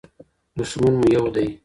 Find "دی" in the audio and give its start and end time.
1.35-1.47